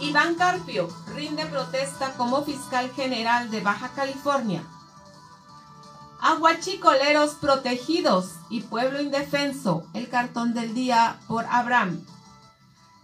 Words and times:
Iván 0.00 0.36
Carpio 0.36 0.88
rinde 1.12 1.44
protesta 1.46 2.12
como 2.12 2.44
fiscal 2.44 2.88
general 2.92 3.50
de 3.50 3.60
Baja 3.60 3.88
California. 3.96 4.62
Aguachicoleros 6.20 7.34
protegidos 7.34 8.36
y 8.48 8.60
pueblo 8.60 9.00
indefenso, 9.00 9.84
el 9.94 10.08
cartón 10.08 10.54
del 10.54 10.72
día 10.72 11.18
por 11.26 11.46
Abraham. 11.46 12.06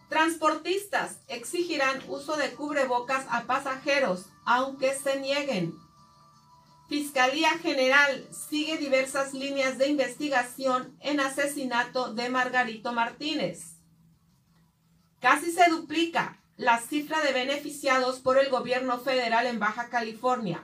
Transportistas 0.09 1.17
exigirán 1.27 2.01
uso 2.07 2.37
de 2.37 2.53
cubrebocas 2.53 3.27
a 3.29 3.43
pasajeros, 3.43 4.27
aunque 4.45 4.95
se 4.95 5.19
nieguen. 5.19 5.75
Fiscalía 6.89 7.59
General 7.59 8.25
sigue 8.31 8.77
diversas 8.77 9.35
líneas 9.35 9.79
de 9.79 9.89
investigación 9.89 10.97
en 11.01 11.19
asesinato 11.19 12.15
de 12.15 12.29
Margarito 12.29 12.93
Martínez. 12.93 13.79
Casi 15.19 15.51
se 15.51 15.69
duplica 15.71 16.39
la 16.57 16.79
cifra 16.79 17.21
de 17.21 17.33
beneficiados 17.33 18.21
por 18.21 18.39
el 18.39 18.49
gobierno 18.51 18.99
federal 18.99 19.47
en 19.47 19.59
Baja 19.59 19.89
California. 19.89 20.63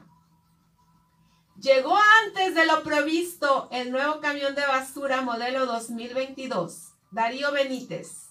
Llegó 1.60 1.96
antes 2.24 2.54
de 2.54 2.64
lo 2.64 2.82
previsto 2.82 3.68
el 3.70 3.90
nuevo 3.90 4.20
camión 4.20 4.54
de 4.54 4.66
basura 4.66 5.20
modelo 5.20 5.66
2022. 5.66 6.94
Darío 7.10 7.52
Benítez. 7.52 8.30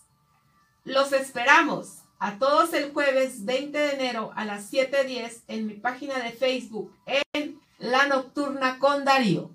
Los 0.83 1.11
esperamos 1.13 1.99
a 2.19 2.39
todos 2.39 2.73
el 2.73 2.91
jueves 2.91 3.45
20 3.45 3.77
de 3.77 3.93
enero 3.93 4.31
a 4.35 4.45
las 4.45 4.71
7.10 4.71 5.43
en 5.47 5.67
mi 5.67 5.73
página 5.75 6.17
de 6.19 6.31
Facebook 6.31 6.93
en 7.33 7.59
La 7.77 8.07
Nocturna 8.07 8.79
con 8.79 9.05
Darío. 9.05 9.51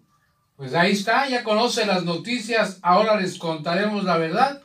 Pues 0.57 0.73
ahí 0.74 0.93
está, 0.93 1.29
ya 1.29 1.43
conoce 1.43 1.84
las 1.84 2.05
noticias, 2.05 2.79
ahora 2.82 3.21
les 3.21 3.38
contaremos 3.38 4.05
la 4.05 4.18
verdad. 4.18 4.62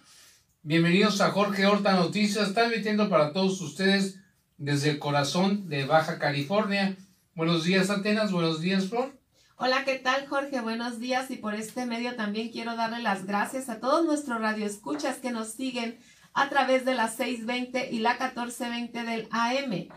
Bienvenidos 0.70 1.20
a 1.20 1.32
Jorge 1.32 1.66
Horta 1.66 1.94
Noticias, 1.94 2.54
transmitiendo 2.54 3.10
para 3.10 3.34
todos 3.34 3.60
ustedes 3.60 4.20
desde 4.60 4.92
el 4.92 5.00
corazón 5.00 5.68
de 5.68 5.86
Baja 5.86 6.20
California. 6.20 6.96
Buenos 7.34 7.64
días 7.64 7.90
Atenas, 7.90 8.32
buenos 8.32 8.62
días 8.62 8.86
Flor. 8.88 9.18
Hola, 9.56 9.84
¿qué 9.84 9.98
tal 9.98 10.28
Jorge? 10.28 10.62
Buenos 10.62 11.00
días 11.00 11.32
y 11.32 11.38
por 11.38 11.56
este 11.56 11.88
medio 11.88 12.16
también 12.16 12.50
quiero 12.50 12.76
darle 12.76 13.02
las 13.02 13.26
gracias 13.26 13.68
a 13.68 13.80
todos 13.80 14.06
nuestros 14.06 14.40
radioescuchas 14.42 15.18
que 15.18 15.32
nos 15.32 15.54
siguen 15.54 15.98
a 16.36 16.50
través 16.50 16.86
de 16.86 16.94
las 16.94 17.18
6.20 17.18 17.88
y 17.90 18.02
la 18.02 18.20
14.20 18.20 18.92
del 18.92 19.28
AM. 19.32 19.88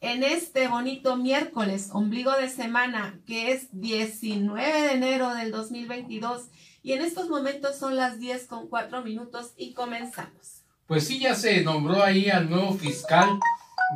En 0.00 0.22
este 0.22 0.68
bonito 0.68 1.16
miércoles, 1.16 1.88
ombligo 1.92 2.30
de 2.36 2.48
semana, 2.48 3.18
que 3.26 3.50
es 3.50 3.66
19 3.72 4.82
de 4.82 4.92
enero 4.92 5.34
del 5.34 5.50
2022, 5.50 6.48
y 6.82 6.92
en 6.92 7.02
estos 7.02 7.28
momentos 7.28 7.76
son 7.76 7.96
las 7.96 8.18
10 8.18 8.46
con 8.46 8.68
4 8.68 9.02
minutos 9.02 9.52
y 9.56 9.72
comenzamos. 9.72 10.62
Pues 10.86 11.06
sí, 11.06 11.20
ya 11.20 11.34
se 11.34 11.62
nombró 11.62 12.02
ahí 12.02 12.28
al 12.28 12.50
nuevo 12.50 12.74
fiscal 12.74 13.38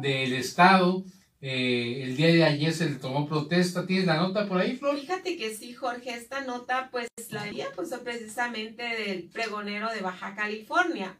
del 0.00 0.32
estado. 0.32 1.04
Eh, 1.40 2.02
el 2.04 2.16
día 2.16 2.28
de 2.28 2.44
ayer 2.44 2.72
se 2.72 2.88
le 2.88 2.96
tomó 2.96 3.28
protesta. 3.28 3.86
¿Tienes 3.86 4.06
la 4.06 4.16
nota 4.16 4.46
por 4.48 4.58
ahí, 4.60 4.76
Flor? 4.76 4.98
Fíjate 4.98 5.36
que 5.36 5.54
sí, 5.54 5.74
Jorge, 5.74 6.14
esta 6.14 6.42
nota 6.42 6.88
pues 6.90 7.08
la 7.30 7.42
había 7.42 7.70
puesto 7.72 8.02
precisamente 8.02 8.82
del 8.82 9.24
pregonero 9.24 9.90
de 9.90 10.00
Baja 10.00 10.34
California. 10.34 11.18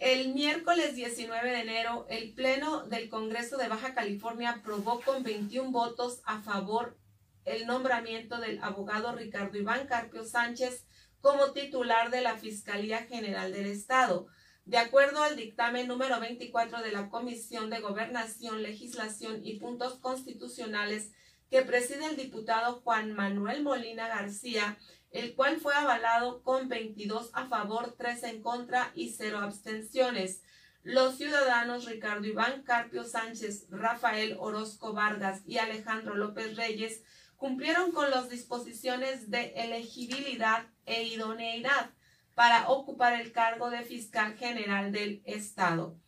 El 0.00 0.34
miércoles 0.34 0.96
19 0.96 1.48
de 1.48 1.60
enero, 1.60 2.06
el 2.10 2.32
Pleno 2.32 2.82
del 2.88 3.08
Congreso 3.08 3.56
de 3.56 3.68
Baja 3.68 3.94
California 3.94 4.50
aprobó 4.50 5.00
con 5.00 5.22
21 5.22 5.70
votos 5.70 6.22
a 6.24 6.42
favor 6.42 6.96
el 7.44 7.66
nombramiento 7.66 8.38
del 8.38 8.62
abogado 8.62 9.14
Ricardo 9.14 9.58
Iván 9.58 9.86
Carpio 9.86 10.24
Sánchez 10.24 10.86
como 11.20 11.52
titular 11.52 12.10
de 12.10 12.20
la 12.20 12.36
Fiscalía 12.36 13.04
General 13.04 13.52
del 13.52 13.66
Estado. 13.66 14.26
De 14.64 14.78
acuerdo 14.78 15.22
al 15.22 15.36
dictamen 15.36 15.88
número 15.88 16.20
24 16.20 16.82
de 16.82 16.92
la 16.92 17.08
Comisión 17.08 17.70
de 17.70 17.80
Gobernación, 17.80 18.62
Legislación 18.62 19.40
y 19.44 19.58
Puntos 19.58 19.98
Constitucionales 19.98 21.10
que 21.50 21.62
preside 21.62 22.06
el 22.06 22.16
diputado 22.16 22.80
Juan 22.80 23.12
Manuel 23.12 23.62
Molina 23.62 24.08
García, 24.08 24.78
el 25.10 25.34
cual 25.34 25.60
fue 25.60 25.74
avalado 25.74 26.42
con 26.42 26.68
22 26.68 27.30
a 27.34 27.46
favor, 27.46 27.94
3 27.98 28.22
en 28.24 28.42
contra 28.42 28.90
y 28.94 29.10
0 29.10 29.38
abstenciones. 29.38 30.42
Los 30.82 31.16
ciudadanos 31.18 31.84
Ricardo 31.84 32.26
Iván 32.26 32.62
Carpio 32.62 33.04
Sánchez, 33.04 33.66
Rafael 33.70 34.36
Orozco 34.40 34.92
Vargas 34.92 35.42
y 35.46 35.58
Alejandro 35.58 36.14
López 36.14 36.56
Reyes 36.56 37.02
cumplieron 37.42 37.90
con 37.90 38.08
las 38.12 38.30
disposiciones 38.30 39.28
de 39.28 39.52
elegibilidad 39.56 40.64
e 40.86 41.02
idoneidad 41.02 41.90
para 42.36 42.68
ocupar 42.68 43.20
el 43.20 43.32
cargo 43.32 43.68
de 43.68 43.82
fiscal 43.82 44.36
general 44.36 44.92
del 44.92 45.22
Estado. 45.24 45.98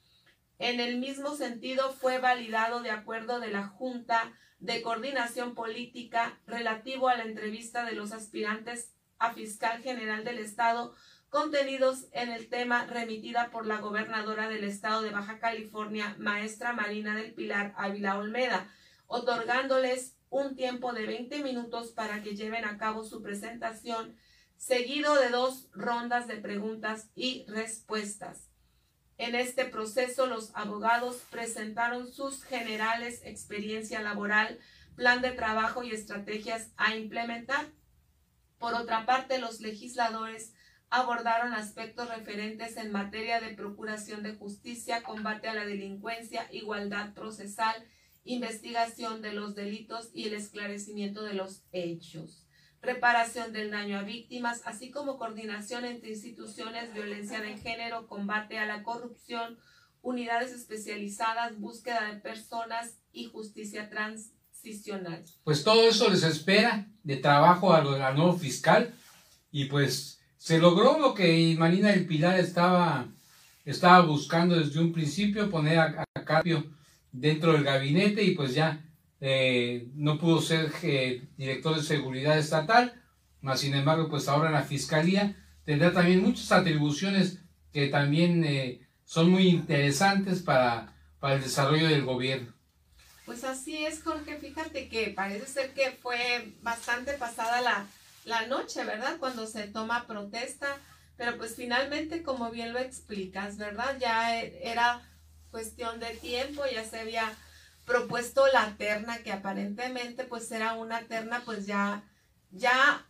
En 0.60 0.78
el 0.78 0.98
mismo 0.98 1.34
sentido, 1.34 1.92
fue 1.92 2.20
validado 2.20 2.82
de 2.82 2.92
acuerdo 2.92 3.40
de 3.40 3.50
la 3.50 3.66
Junta 3.66 4.32
de 4.60 4.80
Coordinación 4.80 5.56
Política 5.56 6.38
relativo 6.46 7.08
a 7.08 7.16
la 7.16 7.24
entrevista 7.24 7.84
de 7.84 7.96
los 7.96 8.12
aspirantes 8.12 8.94
a 9.18 9.32
fiscal 9.32 9.82
general 9.82 10.22
del 10.22 10.38
Estado 10.38 10.94
contenidos 11.30 12.06
en 12.12 12.30
el 12.30 12.48
tema 12.48 12.86
remitida 12.86 13.50
por 13.50 13.66
la 13.66 13.78
gobernadora 13.78 14.48
del 14.48 14.62
Estado 14.62 15.02
de 15.02 15.10
Baja 15.10 15.40
California, 15.40 16.14
maestra 16.16 16.72
Marina 16.72 17.16
del 17.16 17.34
Pilar 17.34 17.74
Ávila 17.76 18.18
Olmeda, 18.18 18.68
otorgándoles 19.08 20.13
un 20.30 20.56
tiempo 20.56 20.92
de 20.92 21.06
20 21.06 21.42
minutos 21.42 21.92
para 21.92 22.22
que 22.22 22.36
lleven 22.36 22.64
a 22.64 22.78
cabo 22.78 23.04
su 23.04 23.22
presentación, 23.22 24.16
seguido 24.56 25.14
de 25.16 25.30
dos 25.30 25.68
rondas 25.72 26.26
de 26.26 26.36
preguntas 26.36 27.10
y 27.14 27.44
respuestas. 27.48 28.48
En 29.16 29.34
este 29.34 29.64
proceso, 29.64 30.26
los 30.26 30.50
abogados 30.54 31.22
presentaron 31.30 32.10
sus 32.10 32.42
generales 32.42 33.20
experiencia 33.24 34.02
laboral, 34.02 34.58
plan 34.96 35.22
de 35.22 35.30
trabajo 35.30 35.82
y 35.82 35.90
estrategias 35.92 36.70
a 36.76 36.96
implementar 36.96 37.66
por 38.64 38.72
otra 38.72 39.04
parte, 39.04 39.38
los 39.38 39.60
legisladores 39.60 40.54
abordaron 40.88 41.52
aspectos 41.52 42.08
referentes 42.08 42.78
en 42.78 42.92
materia 42.92 43.38
de 43.38 43.54
procuración 43.54 44.22
de 44.22 44.36
justicia, 44.36 45.02
combate 45.02 45.48
a 45.48 45.54
la 45.54 45.66
delincuencia, 45.66 46.48
igualdad 46.50 47.12
procesal, 47.12 47.74
investigación 48.24 49.22
de 49.22 49.32
los 49.32 49.54
delitos 49.54 50.10
y 50.14 50.24
el 50.24 50.34
esclarecimiento 50.34 51.22
de 51.22 51.34
los 51.34 51.62
hechos, 51.72 52.46
reparación 52.80 53.52
del 53.52 53.70
daño 53.70 53.98
a 53.98 54.02
víctimas, 54.02 54.62
así 54.64 54.90
como 54.90 55.18
coordinación 55.18 55.84
entre 55.84 56.10
instituciones, 56.10 56.92
violencia 56.92 57.40
de 57.40 57.56
género, 57.56 58.06
combate 58.06 58.58
a 58.58 58.66
la 58.66 58.82
corrupción, 58.82 59.58
unidades 60.02 60.52
especializadas, 60.52 61.58
búsqueda 61.58 62.12
de 62.12 62.20
personas 62.20 62.98
y 63.12 63.26
justicia 63.26 63.88
trans 63.88 64.34
pues 65.42 65.62
todo 65.62 65.86
eso 65.86 66.08
les 66.08 66.22
espera 66.22 66.86
de 67.02 67.18
trabajo 67.18 67.74
al, 67.74 67.84
nuevo 68.16 68.32
fiscal 68.32 68.94
y 69.52 69.66
pues 69.66 70.20
se 70.38 70.58
logró 70.58 70.98
lo 70.98 71.12
que 71.12 71.54
Marina 71.58 71.90
del 71.90 72.06
Pilar 72.06 72.40
estaba, 72.40 73.06
estaba 73.66 74.00
buscando 74.06 74.56
desde 74.58 74.80
un 74.80 74.92
principio, 74.92 75.50
poner 75.50 75.78
a, 75.78 76.04
cambio 76.24 76.64
dentro 77.14 77.52
del 77.52 77.64
gabinete 77.64 78.22
y 78.24 78.32
pues 78.32 78.54
ya 78.54 78.84
eh, 79.20 79.88
no 79.94 80.18
pudo 80.18 80.42
ser 80.42 80.70
eh, 80.82 81.22
director 81.36 81.76
de 81.76 81.82
seguridad 81.82 82.36
estatal, 82.36 83.00
más 83.40 83.60
sin 83.60 83.74
embargo 83.74 84.08
pues 84.08 84.28
ahora 84.28 84.50
la 84.50 84.62
fiscalía 84.62 85.36
tendrá 85.64 85.92
también 85.92 86.22
muchas 86.22 86.50
atribuciones 86.52 87.38
que 87.72 87.86
también 87.88 88.44
eh, 88.44 88.80
son 89.04 89.30
muy 89.30 89.48
interesantes 89.48 90.42
para, 90.42 90.92
para 91.20 91.34
el 91.36 91.42
desarrollo 91.42 91.88
del 91.88 92.04
gobierno. 92.04 92.52
Pues 93.24 93.44
así 93.44 93.84
es, 93.84 94.02
Jorge. 94.02 94.36
Fíjate 94.36 94.88
que 94.88 95.08
parece 95.08 95.46
ser 95.46 95.72
que 95.72 95.92
fue 95.92 96.52
bastante 96.62 97.14
pasada 97.14 97.62
la, 97.62 97.86
la 98.26 98.46
noche, 98.46 98.84
¿verdad? 98.84 99.16
Cuando 99.18 99.46
se 99.46 99.66
toma 99.68 100.06
protesta. 100.06 100.68
Pero 101.16 101.38
pues 101.38 101.54
finalmente, 101.54 102.22
como 102.22 102.50
bien 102.50 102.72
lo 102.72 102.78
explicas, 102.80 103.56
¿verdad? 103.56 103.96
Ya 103.98 104.40
era 104.40 105.00
cuestión 105.54 106.00
de 106.00 106.10
tiempo, 106.16 106.62
ya 106.74 106.82
se 106.82 106.98
había 106.98 107.32
propuesto 107.86 108.44
la 108.52 108.74
terna, 108.76 109.18
que 109.18 109.30
aparentemente 109.30 110.24
pues 110.24 110.50
era 110.50 110.72
una 110.72 111.02
terna 111.02 111.42
pues 111.44 111.64
ya, 111.64 112.02
ya 112.50 113.06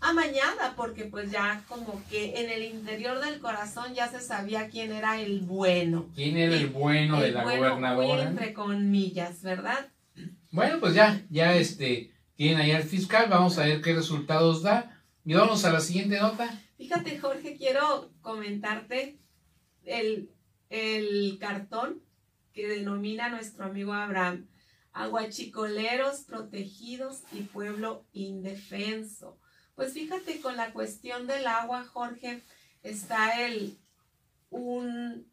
amañada, 0.00 0.74
porque 0.76 1.06
pues 1.06 1.32
ya 1.32 1.64
como 1.66 2.00
que 2.08 2.40
en 2.40 2.48
el 2.48 2.62
interior 2.62 3.20
del 3.20 3.40
corazón 3.40 3.92
ya 3.92 4.06
se 4.06 4.20
sabía 4.20 4.68
quién 4.68 4.92
era 4.92 5.20
el 5.20 5.40
bueno. 5.40 6.06
¿Quién 6.14 6.36
era 6.36 6.54
el 6.54 6.68
bueno 6.68 7.20
de 7.20 7.32
la 7.32 7.42
gobernadora? 7.42 8.22
entre 8.22 8.54
comillas, 8.54 9.42
¿verdad? 9.42 9.88
Bueno, 10.52 10.78
pues 10.78 10.94
ya, 10.94 11.22
ya 11.28 11.56
este, 11.56 12.12
tienen 12.36 12.58
ahí 12.58 12.70
al 12.70 12.84
fiscal, 12.84 13.26
vamos 13.28 13.58
a 13.58 13.64
ver 13.64 13.80
qué 13.80 13.94
resultados 13.94 14.62
da. 14.62 15.02
Y 15.24 15.34
vamos 15.34 15.64
a 15.64 15.72
la 15.72 15.80
siguiente 15.80 16.20
nota. 16.20 16.56
Fíjate, 16.76 17.18
Jorge, 17.18 17.56
quiero 17.56 18.12
comentarte 18.20 19.18
el, 19.84 20.28
el 20.74 21.38
cartón 21.38 22.02
que 22.52 22.66
denomina 22.66 23.28
nuestro 23.28 23.64
amigo 23.64 23.92
Abraham. 23.92 24.48
Aguachicoleros 24.92 26.20
protegidos 26.20 27.22
y 27.32 27.42
pueblo 27.42 28.06
indefenso. 28.12 29.38
Pues 29.74 29.92
fíjate, 29.92 30.40
con 30.40 30.56
la 30.56 30.72
cuestión 30.72 31.26
del 31.26 31.46
agua, 31.46 31.84
Jorge, 31.84 32.42
está 32.82 33.44
el 33.44 33.76
un, 34.50 35.26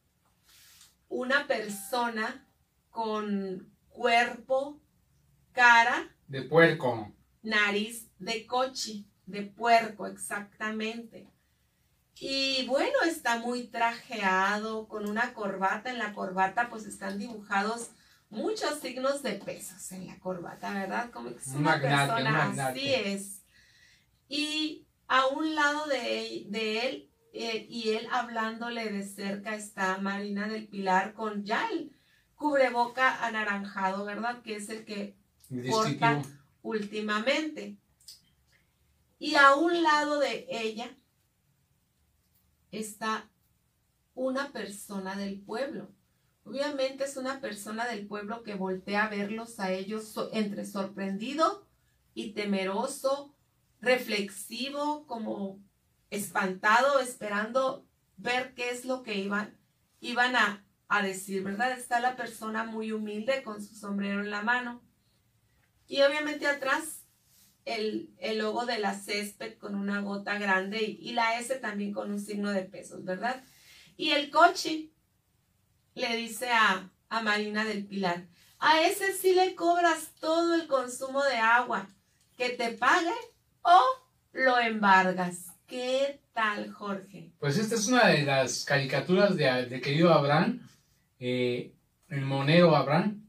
una 1.09 1.45
persona 1.45 2.47
con 2.89 3.71
cuerpo, 3.89 4.81
cara. 5.51 6.15
De 6.27 6.41
puerco. 6.41 7.11
Nariz 7.43 8.09
de 8.17 8.45
coche, 8.47 9.05
de 9.25 9.43
puerco, 9.43 10.07
exactamente. 10.07 11.27
Y 12.23 12.67
bueno, 12.67 13.01
está 13.03 13.39
muy 13.39 13.63
trajeado, 13.63 14.87
con 14.87 15.09
una 15.09 15.33
corbata. 15.33 15.89
En 15.89 15.97
la 15.97 16.13
corbata 16.13 16.69
pues 16.69 16.85
están 16.85 17.17
dibujados 17.17 17.89
muchos 18.29 18.79
signos 18.79 19.23
de 19.23 19.33
pesos 19.33 19.91
en 19.91 20.05
la 20.05 20.19
corbata, 20.19 20.71
¿verdad? 20.71 21.09
Como 21.09 21.29
es 21.29 21.47
una 21.47 21.81
persona, 21.81 22.51
así 22.69 22.93
es. 22.93 23.41
Y 24.29 24.85
a 25.07 25.25
un 25.29 25.55
lado 25.55 25.87
de, 25.87 26.45
de 26.49 26.87
él 26.87 27.09
eh, 27.33 27.65
y 27.67 27.89
él 27.93 28.07
hablándole 28.11 28.91
de 28.91 29.03
cerca 29.03 29.55
está 29.55 29.97
Marina 29.97 30.47
del 30.47 30.67
Pilar 30.67 31.13
con 31.13 31.43
ya 31.43 31.71
el 31.71 31.91
cubreboca 32.35 33.25
anaranjado, 33.25 34.05
¿verdad? 34.05 34.43
Que 34.43 34.57
es 34.57 34.69
el 34.69 34.85
que 34.85 35.17
porta 35.71 36.21
últimamente. 36.61 37.77
Y 39.17 39.33
a 39.33 39.55
un 39.55 39.81
lado 39.81 40.19
de 40.19 40.45
ella 40.51 40.95
está 42.71 43.29
una 44.13 44.51
persona 44.51 45.15
del 45.15 45.41
pueblo. 45.41 45.89
Obviamente 46.43 47.03
es 47.03 47.17
una 47.17 47.39
persona 47.39 47.85
del 47.87 48.07
pueblo 48.07 48.43
que 48.43 48.55
voltea 48.55 49.05
a 49.05 49.09
verlos 49.09 49.59
a 49.59 49.71
ellos 49.71 50.15
entre 50.31 50.65
sorprendido 50.65 51.67
y 52.13 52.33
temeroso, 52.33 53.35
reflexivo, 53.79 55.05
como 55.05 55.59
espantado, 56.09 56.99
esperando 56.99 57.85
ver 58.17 58.53
qué 58.53 58.71
es 58.71 58.85
lo 58.85 59.03
que 59.03 59.15
iban, 59.15 59.57
iban 59.99 60.35
a, 60.35 60.65
a 60.87 61.01
decir, 61.01 61.43
¿verdad? 61.43 61.71
Está 61.71 61.99
la 61.99 62.15
persona 62.15 62.63
muy 62.63 62.91
humilde 62.91 63.43
con 63.43 63.61
su 63.61 63.75
sombrero 63.75 64.21
en 64.21 64.31
la 64.31 64.41
mano. 64.41 64.81
Y 65.87 66.01
obviamente 66.01 66.47
atrás 66.47 67.00
el, 67.65 68.09
el, 68.19 68.39
logo 68.39 68.65
de 68.65 68.79
la 68.79 68.93
césped 68.93 69.57
con 69.57 69.75
una 69.75 70.01
gota 70.01 70.37
grande 70.37 70.81
y, 70.83 71.09
y, 71.09 71.13
la 71.13 71.39
S 71.39 71.53
también 71.55 71.93
con 71.93 72.11
un 72.11 72.19
signo 72.19 72.51
de 72.51 72.63
pesos, 72.63 73.03
¿verdad? 73.03 73.43
Y 73.97 74.11
el 74.11 74.29
coche 74.29 74.89
le 75.93 76.15
dice 76.15 76.49
a, 76.49 76.89
a 77.09 77.21
Marina 77.21 77.65
del 77.65 77.85
Pilar, 77.85 78.25
a 78.59 78.81
ese 78.83 79.13
sí 79.13 79.33
le 79.33 79.55
cobras 79.55 80.11
todo 80.19 80.55
el 80.55 80.67
consumo 80.67 81.23
de 81.23 81.37
agua, 81.37 81.87
que 82.37 82.49
te 82.49 82.71
pague 82.71 83.13
o 83.61 83.81
lo 84.33 84.59
embargas. 84.59 85.47
¿Qué 85.67 86.19
tal, 86.33 86.71
Jorge? 86.71 87.31
Pues 87.39 87.57
esta 87.57 87.75
es 87.75 87.87
una 87.87 88.07
de 88.07 88.23
las 88.23 88.65
caricaturas 88.65 89.35
de, 89.35 89.65
de 89.67 89.81
querido 89.81 90.13
Abraham, 90.13 90.67
eh, 91.19 91.73
el 92.09 92.21
monero 92.21 92.75
Abraham, 92.75 93.27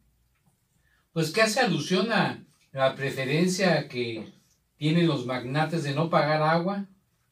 pues 1.12 1.31
que 1.31 1.43
hace 1.43 1.61
alusión 1.61 2.12
a 2.12 2.42
la 2.72 2.94
preferencia 2.96 3.88
que 3.88 4.32
tienen 4.76 5.06
los 5.06 5.26
magnates 5.26 5.84
de 5.84 5.94
no 5.94 6.10
pagar 6.10 6.42
agua 6.42 6.86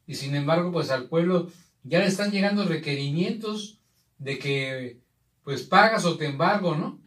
y 0.07 0.15
sin 0.15 0.35
embargo 0.35 0.71
pues 0.71 0.91
al 0.91 1.09
pueblo 1.09 1.51
ya 1.83 1.99
le 2.01 2.07
están 2.07 2.31
llegando 2.31 2.65
requerimientos 2.65 3.81
de 4.19 4.39
que 4.39 5.01
pues 5.43 5.63
pagas 5.63 6.05
o 6.05 6.17
te 6.17 6.27
embargo, 6.27 6.77
¿no? 6.77 7.01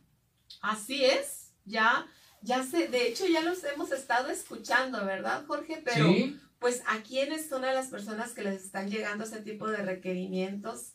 Así 0.62 1.06
es, 1.06 1.52
ya, 1.66 2.08
ya 2.42 2.64
sé, 2.64 2.88
de 2.88 3.08
hecho 3.08 3.26
ya 3.28 3.42
los 3.42 3.64
hemos 3.64 3.92
estado 3.92 4.30
escuchando, 4.30 5.06
¿verdad, 5.06 5.46
Jorge? 5.46 5.82
Pero 5.86 6.08
¿Sí? 6.08 6.40
pues 6.60 6.82
a 6.88 7.04
quiénes 7.04 7.48
son 7.48 7.64
a 7.66 7.74
las 7.74 7.88
personas 7.88 8.32
que 8.32 8.42
les 8.42 8.64
están 8.64 8.90
llegando 8.90 9.24
ese 9.24 9.42
tipo 9.42 9.68
de 9.68 9.78
requerimientos. 9.78 10.94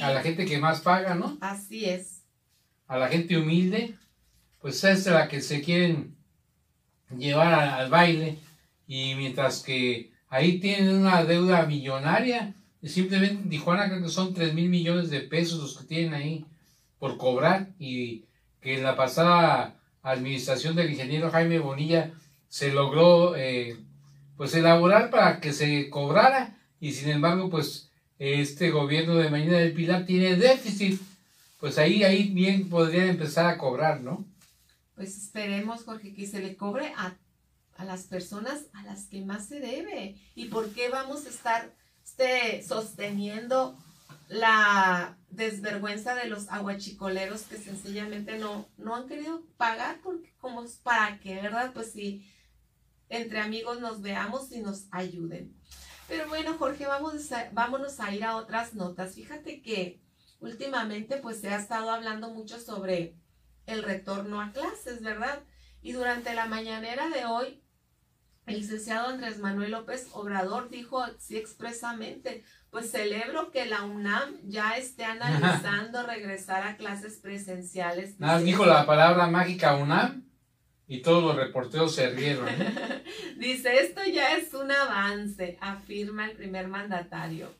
a 0.00 0.12
la 0.12 0.22
gente 0.22 0.46
que 0.46 0.58
más 0.58 0.80
paga, 0.80 1.14
¿no? 1.14 1.36
Así 1.40 1.84
es. 1.84 2.22
A 2.86 2.98
la 2.98 3.08
gente 3.08 3.36
humilde, 3.36 3.96
pues 4.60 4.82
es 4.84 5.06
la 5.06 5.28
que 5.28 5.42
se 5.42 5.60
quieren 5.60 6.13
llevar 7.16 7.52
al 7.54 7.90
baile. 7.90 8.38
Y 8.86 9.14
mientras 9.14 9.62
que 9.62 10.10
ahí 10.28 10.58
tienen 10.58 10.96
una 10.96 11.24
deuda 11.24 11.66
millonaria, 11.66 12.54
simplemente 12.82 13.42
en 13.42 13.50
Tijuana 13.50 13.88
creo 13.88 14.02
que 14.02 14.08
son 14.08 14.34
3 14.34 14.54
mil 14.54 14.68
millones 14.68 15.10
de 15.10 15.20
pesos 15.20 15.60
los 15.60 15.78
que 15.78 15.86
tienen 15.86 16.14
ahí 16.14 16.44
por 16.98 17.16
cobrar. 17.16 17.68
Y 17.78 18.24
que 18.60 18.76
en 18.76 18.82
la 18.82 18.96
pasada 18.96 19.76
administración 20.02 20.76
del 20.76 20.90
ingeniero 20.90 21.30
Jaime 21.30 21.58
Bonilla 21.58 22.12
se 22.48 22.72
logró 22.72 23.34
eh, 23.36 23.76
pues 24.36 24.54
elaborar 24.54 25.10
para 25.10 25.40
que 25.40 25.52
se 25.52 25.90
cobrara. 25.90 26.56
Y 26.80 26.92
sin 26.92 27.10
embargo 27.10 27.50
pues 27.50 27.90
este 28.18 28.70
gobierno 28.70 29.16
de 29.16 29.30
Marina 29.30 29.58
del 29.58 29.72
Pilar 29.72 30.06
tiene 30.06 30.36
déficit, 30.36 31.00
pues 31.60 31.78
ahí, 31.78 32.04
ahí 32.04 32.30
bien 32.30 32.68
podrían 32.68 33.08
empezar 33.08 33.46
a 33.46 33.58
cobrar, 33.58 34.00
¿no? 34.00 34.24
Pues 34.94 35.16
esperemos, 35.16 35.84
Jorge, 35.84 36.14
que 36.14 36.26
se 36.26 36.40
le 36.40 36.56
cobre 36.56 36.92
a, 36.96 37.16
a 37.76 37.84
las 37.84 38.04
personas 38.04 38.66
a 38.72 38.82
las 38.84 39.06
que 39.06 39.24
más 39.24 39.46
se 39.46 39.60
debe. 39.60 40.16
¿Y 40.34 40.46
por 40.46 40.72
qué 40.72 40.88
vamos 40.88 41.26
a 41.26 41.30
estar 41.30 41.74
este, 42.04 42.62
sosteniendo 42.62 43.76
la 44.28 45.16
desvergüenza 45.30 46.14
de 46.14 46.28
los 46.28 46.48
aguachicoleros 46.48 47.42
que 47.42 47.56
sencillamente 47.56 48.38
no, 48.38 48.68
no 48.76 48.94
han 48.94 49.08
querido 49.08 49.42
pagar? 49.56 50.00
Porque 50.02 50.32
como 50.38 50.64
para 50.82 51.18
qué, 51.18 51.34
¿verdad? 51.36 51.72
Pues 51.72 51.92
si 51.92 52.30
entre 53.08 53.40
amigos 53.40 53.80
nos 53.80 54.00
veamos 54.00 54.52
y 54.52 54.60
nos 54.60 54.86
ayuden. 54.90 55.54
Pero 56.08 56.28
bueno, 56.28 56.54
Jorge, 56.58 56.86
vamos 56.86 57.30
vámonos 57.52 57.98
a 58.00 58.14
ir 58.14 58.24
a 58.24 58.36
otras 58.36 58.74
notas. 58.74 59.14
Fíjate 59.14 59.62
que 59.62 60.00
últimamente 60.40 61.16
pues 61.16 61.40
se 61.40 61.48
ha 61.48 61.58
estado 61.58 61.90
hablando 61.90 62.30
mucho 62.30 62.60
sobre 62.60 63.16
el 63.66 63.82
retorno 63.82 64.40
a 64.40 64.52
clases, 64.52 65.02
¿verdad? 65.02 65.40
Y 65.82 65.92
durante 65.92 66.34
la 66.34 66.46
mañanera 66.46 67.08
de 67.08 67.26
hoy, 67.26 67.62
el 68.46 68.56
licenciado 68.56 69.08
Andrés 69.08 69.38
Manuel 69.38 69.70
López 69.70 70.08
Obrador 70.12 70.68
dijo 70.68 71.00
así 71.02 71.36
expresamente, 71.36 72.44
pues 72.70 72.90
celebro 72.90 73.50
que 73.50 73.64
la 73.64 73.82
UNAM 73.82 74.36
ya 74.44 74.76
esté 74.76 75.04
analizando 75.04 76.06
regresar 76.06 76.66
a 76.66 76.76
clases 76.76 77.18
presenciales. 77.18 78.20
Nada, 78.20 78.40
dijo 78.40 78.66
la 78.66 78.84
palabra 78.84 79.28
mágica 79.28 79.76
UNAM 79.76 80.24
y 80.86 81.00
todos 81.00 81.22
los 81.22 81.36
reporteros 81.36 81.94
se 81.94 82.10
rieron. 82.10 82.46
Dice, 83.38 83.78
esto 83.78 84.02
ya 84.04 84.36
es 84.36 84.52
un 84.52 84.70
avance, 84.70 85.56
afirma 85.60 86.28
el 86.28 86.36
primer 86.36 86.68
mandatario. 86.68 87.54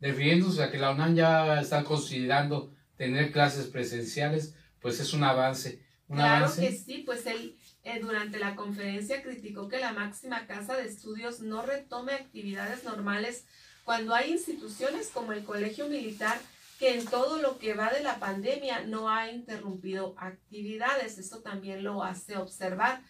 Refiriéndose 0.00 0.62
a 0.62 0.70
que 0.70 0.78
la 0.78 0.90
UNAM 0.90 1.14
ya 1.14 1.60
está 1.60 1.84
considerando 1.84 2.74
tener 3.02 3.32
clases 3.32 3.66
presenciales, 3.66 4.54
pues 4.80 5.00
es 5.00 5.12
un 5.12 5.24
avance. 5.24 5.84
Un 6.06 6.18
claro 6.18 6.46
que 6.54 6.70
sí, 6.70 7.02
pues 7.04 7.26
él 7.26 7.56
eh, 7.82 7.98
durante 7.98 8.38
la 8.38 8.54
conferencia 8.54 9.24
criticó 9.24 9.66
que 9.66 9.80
la 9.80 9.92
máxima 9.92 10.46
casa 10.46 10.76
de 10.76 10.86
estudios 10.86 11.40
no 11.40 11.62
retome 11.62 12.12
actividades 12.12 12.84
normales 12.84 13.44
cuando 13.82 14.14
hay 14.14 14.30
instituciones 14.30 15.08
como 15.08 15.32
el 15.32 15.42
Colegio 15.42 15.88
Militar 15.88 16.38
que 16.78 16.96
en 16.96 17.04
todo 17.04 17.42
lo 17.42 17.58
que 17.58 17.74
va 17.74 17.92
de 17.92 18.04
la 18.04 18.20
pandemia 18.20 18.84
no 18.84 19.08
ha 19.08 19.32
interrumpido 19.32 20.14
actividades. 20.16 21.18
Esto 21.18 21.40
también 21.40 21.82
lo 21.82 22.04
hace 22.04 22.36
observar. 22.36 23.02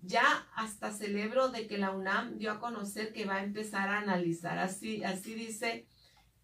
Ya 0.00 0.48
hasta 0.54 0.90
celebro 0.90 1.50
de 1.50 1.66
que 1.66 1.76
la 1.76 1.90
UNAM 1.90 2.38
dio 2.38 2.50
a 2.50 2.60
conocer 2.60 3.12
que 3.12 3.26
va 3.26 3.36
a 3.36 3.44
empezar 3.44 3.90
a 3.90 3.98
analizar. 3.98 4.58
Así, 4.58 5.04
así 5.04 5.34
dice 5.34 5.86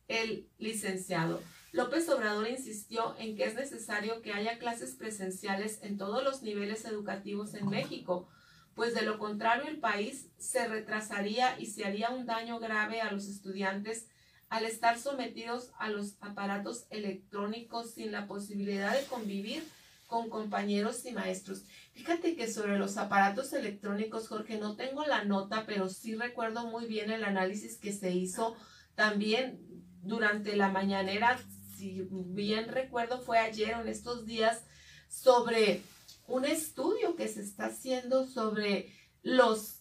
el 0.07 0.51
licenciado. 0.59 1.41
López 1.75 2.09
Obrador 2.09 2.47
insistió 2.49 3.17
en 3.19 3.35
que 3.35 3.47
es 3.47 3.57
necesario 3.57 4.23
que 4.23 4.33
haya 4.33 4.61
clases 4.61 4.95
presenciales 4.95 5.81
en 5.83 5.99
todos 5.99 6.23
los 6.23 6.43
niveles 6.43 6.85
educativos 6.85 7.53
en 7.55 7.69
México, 7.69 8.29
pues 8.77 8.95
de 8.95 9.03
lo 9.03 9.19
contrario 9.19 9.67
el 9.67 9.81
país 9.81 10.29
se 10.39 10.69
retrasaría 10.69 11.59
y 11.59 11.67
se 11.67 11.85
haría 11.85 12.11
un 12.11 12.27
daño 12.27 12.61
grave 12.61 13.01
a 13.01 13.11
los 13.11 13.27
estudiantes 13.27 14.07
al 14.51 14.67
estar 14.67 15.01
sometidos 15.01 15.73
a 15.77 15.89
los 15.89 16.15
aparatos 16.21 16.87
electrónicos 16.91 17.95
sin 17.95 18.13
la 18.13 18.29
posibilidad 18.29 18.97
de 18.97 19.07
convivir 19.07 19.65
con 20.07 20.31
compañeros 20.31 21.05
y 21.05 21.11
maestros. 21.11 21.65
Fíjate 21.93 22.37
que 22.37 22.47
sobre 22.47 22.79
los 22.79 22.99
aparatos 22.99 23.53
electrónicos, 23.53 24.29
Jorge, 24.29 24.59
no 24.59 24.77
tengo 24.77 25.05
la 25.07 25.25
nota, 25.25 25.65
pero 25.67 25.89
sí 25.89 26.15
recuerdo 26.15 26.69
muy 26.69 26.87
bien 26.87 27.11
el 27.11 27.25
análisis 27.25 27.79
que 27.79 27.93
se 27.93 28.13
hizo 28.13 28.55
también 28.95 29.75
durante 30.05 30.55
la 30.55 30.69
mañanera, 30.69 31.39
si 31.77 32.07
bien 32.11 32.69
recuerdo 32.69 33.21
fue 33.21 33.39
ayer 33.39 33.75
o 33.75 33.81
en 33.81 33.89
estos 33.89 34.27
días, 34.27 34.65
sobre 35.09 35.83
un 36.27 36.45
estudio 36.45 37.17
que 37.17 37.29
se 37.29 37.43
está 37.43 37.67
haciendo 37.67 38.27
sobre 38.27 38.93
los 39.23 39.81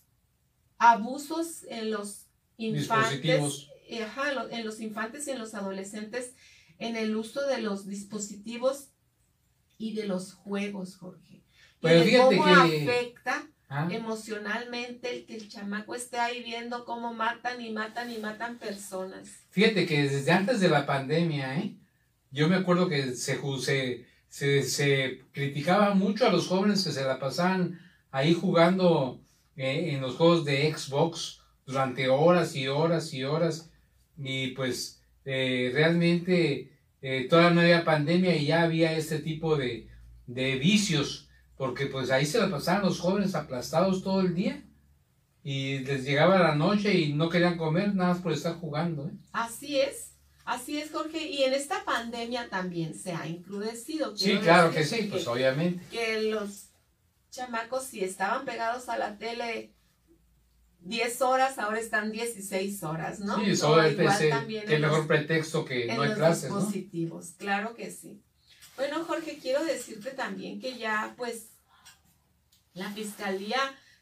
abusos 0.77 1.63
en 1.69 1.91
los 1.91 2.27
infantes 2.57 3.69
en 3.87 4.65
los 4.65 4.79
infantes 4.79 5.27
y 5.27 5.31
en 5.31 5.39
los 5.39 5.53
adolescentes 5.53 6.33
en 6.79 6.95
el 6.95 7.15
uso 7.15 7.45
de 7.47 7.59
los 7.61 7.87
dispositivos 7.87 8.89
y 9.77 9.93
de 9.95 10.05
los 10.05 10.33
juegos, 10.33 10.97
Jorge. 10.97 11.43
Pero 11.81 12.03
fíjate 12.03 12.37
cómo 12.37 12.45
que... 12.45 12.81
afecta 12.83 13.47
Ah. 13.75 13.87
emocionalmente 13.89 15.09
el 15.11 15.25
que 15.25 15.35
el 15.35 15.49
chamaco 15.49 15.95
esté 15.95 16.19
ahí 16.19 16.43
viendo 16.43 16.85
cómo 16.85 17.11
matan 17.11 17.59
y 17.59 17.71
matan 17.71 18.11
y 18.11 18.19
matan 18.19 18.59
personas. 18.59 19.29
Fíjate 19.49 19.87
que 19.87 20.03
desde 20.03 20.31
antes 20.31 20.59
de 20.59 20.69
la 20.69 20.85
pandemia, 20.85 21.57
¿eh? 21.57 21.75
Yo 22.33 22.49
me 22.49 22.55
acuerdo 22.55 22.89
que 22.89 23.13
se, 23.13 23.39
se, 24.27 24.63
se 24.63 25.21
criticaba 25.31 25.93
mucho 25.93 26.27
a 26.27 26.31
los 26.31 26.47
jóvenes 26.47 26.83
que 26.83 26.91
se 26.91 27.05
la 27.05 27.19
pasaban 27.19 27.79
ahí 28.11 28.33
jugando 28.33 29.21
eh, 29.55 29.91
en 29.93 30.01
los 30.01 30.15
juegos 30.15 30.43
de 30.43 30.73
Xbox 30.75 31.41
durante 31.65 32.09
horas 32.09 32.55
y 32.55 32.67
horas 32.67 33.13
y 33.13 33.23
horas. 33.23 33.71
Y 34.17 34.47
pues 34.49 35.01
eh, 35.25 35.71
realmente 35.73 36.71
eh, 37.01 37.27
todavía 37.29 37.51
no 37.51 37.61
había 37.61 37.85
pandemia 37.85 38.35
y 38.35 38.47
ya 38.47 38.63
había 38.63 38.93
este 38.93 39.19
tipo 39.19 39.55
de, 39.55 39.87
de 40.25 40.55
vicios, 40.55 41.29
porque 41.55 41.85
pues 41.85 42.09
ahí 42.09 42.25
se 42.25 42.39
la 42.39 42.49
pasaban 42.49 42.83
los 42.83 42.99
jóvenes 42.99 43.35
aplastados 43.35 44.03
todo 44.03 44.21
el 44.21 44.33
día. 44.33 44.63
Y 45.43 45.79
les 45.79 46.05
llegaba 46.05 46.39
la 46.39 46.55
noche 46.55 46.97
y 46.97 47.13
no 47.13 47.29
querían 47.29 47.57
comer 47.57 47.93
nada 47.93 48.13
más 48.13 48.21
por 48.21 48.31
estar 48.31 48.55
jugando. 48.55 49.07
¿eh? 49.07 49.11
Así 49.33 49.77
es, 49.77 50.12
así 50.45 50.77
es 50.79 50.91
Jorge, 50.91 51.27
y 51.27 51.43
en 51.43 51.53
esta 51.53 51.83
pandemia 51.85 52.49
también 52.49 52.93
se 52.97 53.11
ha 53.13 53.25
encrudecido. 53.27 54.15
Sí, 54.17 54.37
claro 54.39 54.71
que 54.71 54.83
sí, 54.85 55.07
pues 55.09 55.25
obviamente. 55.27 55.83
que 55.91 56.21
los 56.31 56.65
chamacos 57.31 57.83
si 57.85 58.03
estaban 58.03 58.45
pegados 58.45 58.89
a 58.89 58.97
la 58.97 59.17
tele 59.17 59.71
10 60.81 61.21
horas, 61.21 61.57
ahora 61.59 61.79
están 61.79 62.11
16 62.11 62.83
horas, 62.83 63.19
¿no? 63.21 63.39
Sí, 63.39 63.47
No, 63.51 63.55
solo 63.55 63.83
el 63.83 63.93
igual 63.99 64.29
también 64.29 64.65
qué 64.67 64.75
en 64.75 64.81
mejor 64.81 64.97
los- 64.99 65.07
pretexto 65.07 65.63
que 65.65 65.87
en 65.89 65.95
no 65.95 66.01
hay 66.01 66.09
los 66.09 66.17
clases, 66.17 66.49
¿no? 66.49 66.57
dispositivos, 66.57 67.31
claro 67.37 67.73
que 67.73 67.89
sí. 67.89 68.21
Bueno, 68.75 69.03
Jorge, 69.05 69.37
quiero 69.41 69.63
decirte 69.63 70.11
también 70.11 70.59
que 70.59 70.77
ya, 70.77 71.13
pues, 71.15 71.47
la 72.73 72.91
fiscalía 72.91 73.59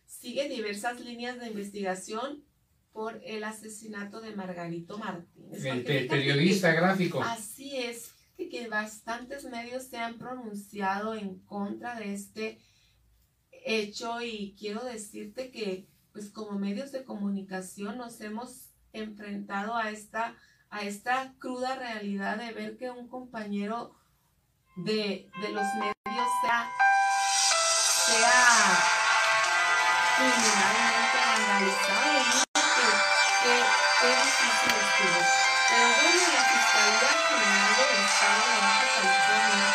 sigue 0.07 0.47
diversas 0.49 0.99
líneas 1.01 1.39
de 1.39 1.47
investigación 1.47 2.43
por 2.91 3.21
el 3.23 3.43
asesinato 3.43 4.19
de 4.21 4.35
Margarito 4.35 4.97
Martínez. 4.97 5.63
El 5.65 5.83
pe- 5.83 6.05
periodista 6.05 6.71
gráfico. 6.73 7.19
que- 7.19 7.25
así 7.25 7.77
es, 7.77 8.11
fíjate 8.35 8.49
que 8.49 8.67
bastantes 8.67 9.45
medios 9.45 9.83
se 9.87 9.97
han 9.97 10.17
pronunciado 10.17 11.13
en 11.15 11.39
contra 11.45 11.95
de 11.95 12.13
este 12.13 12.59
hecho 13.65 14.21
y 14.21 14.55
quiero 14.59 14.83
decirte 14.83 15.51
que, 15.51 15.87
pues, 16.11 16.29
como 16.31 16.57
medios 16.57 16.91
de 16.91 17.03
comunicación 17.03 17.97
nos 17.97 18.19
hemos 18.21 18.71
enfrentado 18.93 19.75
a 19.75 19.89
esta 19.91 20.35
a 20.73 20.83
esta 20.83 21.33
cruda 21.37 21.75
realidad 21.75 22.37
de 22.37 22.53
ver 22.53 22.77
que 22.77 22.89
un 22.89 23.09
compañero 23.09 23.93
de, 24.77 25.29
de 25.41 25.49
los 25.51 25.65
medios 25.75 26.29
sea, 26.41 26.69
sea 28.07 28.79
criminalmente 30.17 31.17
vandalizado. 31.27 32.20
Qué 34.01 34.07
difícil 34.07 34.73
estuvo. 34.81 35.19
Pero 35.69 35.85
bueno, 36.01 36.23
la 36.35 36.43
Fiscalía 36.51 37.11
General 37.29 37.71
del 37.77 37.91
Estado 38.05 38.41
de 38.49 38.57
Baja 38.61 38.85
California 38.95 39.67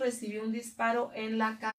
recibió 0.00 0.42
un 0.44 0.52
disparo 0.52 1.10
en 1.14 1.38
la 1.38 1.58
ca- 1.58 1.72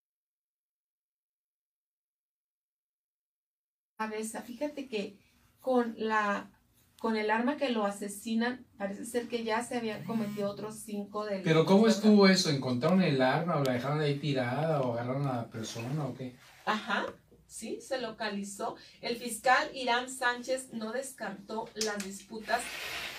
cabeza. 4.00 4.42
Fíjate 4.42 4.88
que 4.88 5.18
con 5.60 5.96
la 5.98 6.52
con 7.00 7.16
el 7.16 7.30
arma 7.30 7.58
que 7.58 7.70
lo 7.70 7.86
asesinan, 7.86 8.66
parece 8.76 9.06
ser 9.06 9.28
que 9.28 9.44
ya 9.44 9.62
se 9.64 9.78
habían 9.78 10.04
cometido 10.04 10.50
otros 10.50 10.80
cinco 10.80 11.26
delitos. 11.26 11.46
Pero 11.46 11.64
¿cómo 11.66 11.88
estuvo 11.88 12.28
eso? 12.28 12.50
¿Encontraron 12.50 13.04
el 13.04 13.22
arma 13.22 13.58
o 13.58 13.64
la 13.64 13.74
dejaron 13.74 14.00
ahí 14.02 14.18
tirada 14.18 14.82
o 14.82 14.94
agarraron 14.94 15.28
a 15.28 15.36
la 15.36 15.48
persona 15.48 16.06
o 16.06 16.16
qué? 16.16 16.36
Ajá, 16.66 17.06
sí, 17.48 17.82
se 17.82 18.00
localizó. 18.00 18.76
El 19.02 19.18
fiscal 19.18 19.70
Irán 19.74 20.10
Sánchez 20.10 20.74
no 20.74 20.92
descartó 20.92 21.70
las 21.76 22.04
disputas 22.04 22.62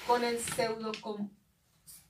con 0.07 0.25
el 0.25 0.39
pseudocom- 0.39 1.31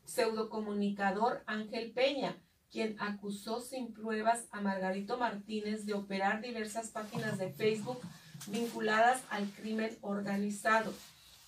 pseudocomunicador 0.05 1.43
Ángel 1.47 1.93
Peña, 1.93 2.37
quien 2.71 3.01
acusó 3.01 3.61
sin 3.61 3.93
pruebas 3.93 4.47
a 4.51 4.61
Margarito 4.61 5.17
Martínez 5.17 5.87
de 5.87 5.95
operar 5.95 6.43
diversas 6.43 6.91
páginas 6.91 7.39
de 7.39 7.51
Facebook 7.53 8.01
vinculadas 8.49 9.23
al 9.31 9.49
crimen 9.51 9.97
organizado. 10.01 10.93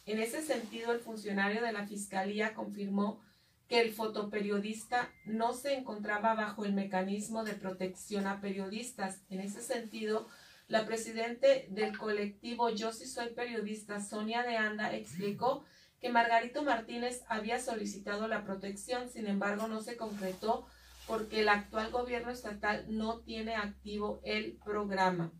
En 0.06 0.18
ese 0.18 0.42
sentido, 0.42 0.92
el 0.92 1.00
funcionario 1.00 1.62
de 1.62 1.72
la 1.72 1.86
Fiscalía 1.86 2.54
confirmó 2.54 3.20
que 3.68 3.80
el 3.80 3.92
fotoperiodista 3.92 5.08
no 5.24 5.52
se 5.52 5.74
encontraba 5.74 6.34
bajo 6.34 6.64
el 6.64 6.72
mecanismo 6.72 7.44
de 7.44 7.52
protección 7.52 8.26
a 8.26 8.40
periodistas. 8.40 9.20
En 9.28 9.40
ese 9.40 9.62
sentido, 9.62 10.26
la 10.70 10.86
presidente 10.86 11.66
del 11.70 11.98
colectivo 11.98 12.70
Yo 12.70 12.92
sí 12.92 13.04
soy 13.04 13.30
periodista, 13.30 14.00
Sonia 14.00 14.44
de 14.44 14.56
Anda, 14.56 14.94
explicó 14.94 15.64
que 16.00 16.10
Margarito 16.10 16.62
Martínez 16.62 17.22
había 17.28 17.58
solicitado 17.58 18.28
la 18.28 18.44
protección, 18.44 19.10
sin 19.10 19.26
embargo 19.26 19.66
no 19.66 19.80
se 19.80 19.96
concretó 19.96 20.66
porque 21.08 21.40
el 21.40 21.48
actual 21.48 21.90
gobierno 21.90 22.30
estatal 22.30 22.86
no 22.88 23.18
tiene 23.18 23.56
activo 23.56 24.20
el 24.24 24.58
programa. 24.64 25.32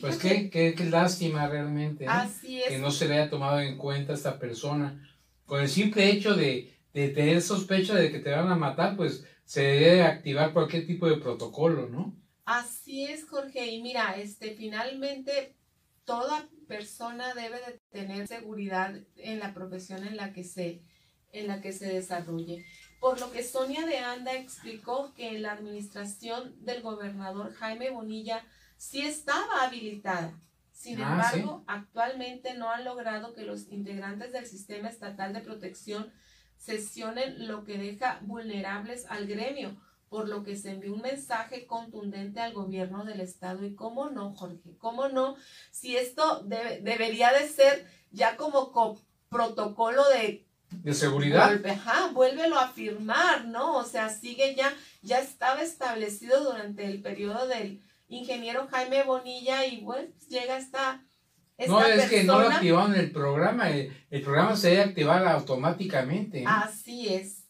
Pues 0.00 0.18
qué, 0.18 0.50
qué, 0.50 0.74
qué 0.74 0.84
lástima 0.86 1.48
realmente, 1.48 2.04
¿eh? 2.04 2.08
Así 2.10 2.60
es. 2.60 2.68
que 2.68 2.78
no 2.78 2.90
se 2.90 3.06
le 3.06 3.14
haya 3.14 3.30
tomado 3.30 3.60
en 3.60 3.78
cuenta 3.78 4.12
a 4.12 4.16
esta 4.16 4.40
persona. 4.40 5.08
Con 5.46 5.60
el 5.60 5.68
simple 5.68 6.10
hecho 6.10 6.34
de, 6.34 6.74
de 6.92 7.10
tener 7.10 7.40
sospecha 7.40 7.94
de 7.94 8.10
que 8.10 8.18
te 8.18 8.30
van 8.30 8.50
a 8.50 8.56
matar, 8.56 8.96
pues 8.96 9.24
se 9.44 9.62
debe 9.62 10.02
activar 10.02 10.52
cualquier 10.52 10.84
tipo 10.88 11.08
de 11.08 11.18
protocolo, 11.18 11.88
¿no? 11.88 12.23
Así 12.44 13.04
es, 13.06 13.24
Jorge. 13.28 13.66
Y 13.68 13.82
mira, 13.82 14.16
este, 14.16 14.54
finalmente 14.54 15.56
toda 16.04 16.48
persona 16.68 17.34
debe 17.34 17.58
de 17.60 17.80
tener 17.90 18.26
seguridad 18.28 18.94
en 19.16 19.38
la 19.38 19.54
profesión 19.54 20.06
en 20.06 20.16
la 20.16 20.32
que 20.32 20.44
se, 20.44 20.82
en 21.32 21.46
la 21.48 21.60
que 21.60 21.72
se 21.72 21.86
desarrolle. 21.86 22.64
Por 23.00 23.20
lo 23.20 23.30
que 23.32 23.42
Sonia 23.42 23.86
de 23.86 23.98
Anda 23.98 24.34
explicó 24.34 25.14
que 25.14 25.28
en 25.36 25.42
la 25.42 25.52
administración 25.52 26.54
del 26.64 26.82
gobernador 26.82 27.54
Jaime 27.54 27.90
Bonilla 27.90 28.44
sí 28.76 29.02
estaba 29.02 29.62
habilitada. 29.64 30.38
Sin 30.72 31.00
Ah, 31.00 31.12
embargo, 31.12 31.64
actualmente 31.66 32.54
no 32.54 32.70
han 32.70 32.84
logrado 32.84 33.32
que 33.34 33.42
los 33.44 33.68
integrantes 33.70 34.32
del 34.32 34.46
sistema 34.46 34.88
estatal 34.88 35.32
de 35.32 35.40
protección 35.40 36.12
sesionen 36.58 37.46
lo 37.46 37.64
que 37.64 37.78
deja 37.78 38.18
vulnerables 38.22 39.06
al 39.08 39.26
gremio, 39.26 39.76
por 40.14 40.28
lo 40.28 40.44
que 40.44 40.54
se 40.56 40.70
envió 40.70 40.94
un 40.94 41.02
mensaje 41.02 41.66
contundente 41.66 42.38
al 42.38 42.52
gobierno 42.52 43.04
del 43.04 43.20
estado. 43.20 43.64
Y 43.66 43.74
cómo 43.74 44.10
no, 44.10 44.32
Jorge, 44.36 44.76
cómo 44.78 45.08
no, 45.08 45.34
si 45.72 45.96
esto 45.96 46.44
debe- 46.44 46.80
debería 46.82 47.32
de 47.32 47.48
ser 47.48 47.84
ya 48.12 48.36
como 48.36 48.70
co- 48.70 49.00
protocolo 49.28 50.04
de 50.10 50.46
De 50.70 50.94
seguridad. 50.94 51.48
Vuelve, 51.48 51.70
ajá, 51.72 52.10
vuélvelo 52.12 52.60
a 52.60 52.68
firmar, 52.68 53.46
¿no? 53.46 53.76
O 53.76 53.82
sea, 53.84 54.08
sigue 54.08 54.54
ya, 54.54 54.72
ya 55.02 55.18
estaba 55.18 55.62
establecido 55.62 56.44
durante 56.44 56.86
el 56.86 57.02
periodo 57.02 57.48
del 57.48 57.82
ingeniero 58.06 58.68
Jaime 58.70 59.02
Bonilla 59.02 59.66
y 59.66 59.80
bueno, 59.80 60.08
pues 60.12 60.28
llega 60.28 60.56
esta, 60.58 61.02
esta 61.58 61.72
No, 61.72 61.84
es 61.84 62.08
que 62.08 62.22
no 62.22 62.38
lo 62.38 62.48
activaron 62.50 62.94
el 62.94 63.10
programa. 63.10 63.68
El, 63.70 63.92
el 64.10 64.22
programa 64.22 64.54
se 64.54 64.68
debe 64.70 64.82
activar 64.82 65.26
automáticamente. 65.26 66.42
¿eh? 66.42 66.44
Así 66.46 67.12
es. 67.12 67.43